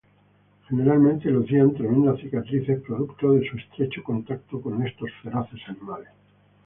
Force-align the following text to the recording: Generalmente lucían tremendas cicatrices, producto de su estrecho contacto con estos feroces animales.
Generalmente 0.67 1.29
lucían 1.29 1.75
tremendas 1.75 2.19
cicatrices, 2.19 2.81
producto 2.81 3.33
de 3.33 3.47
su 3.47 3.55
estrecho 3.55 4.01
contacto 4.01 4.59
con 4.59 4.83
estos 4.83 5.09
feroces 5.21 5.61
animales. 5.67 6.09